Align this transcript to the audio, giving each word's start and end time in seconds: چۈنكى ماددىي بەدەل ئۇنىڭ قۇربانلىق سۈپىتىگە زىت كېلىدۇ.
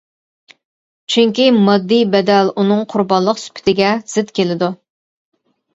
چۈنكى 1.15 1.45
ماددىي 1.67 2.03
بەدەل 2.15 2.49
ئۇنىڭ 2.55 2.83
قۇربانلىق 2.95 3.45
سۈپىتىگە 3.47 3.95
زىت 4.17 4.37
كېلىدۇ. 4.41 4.77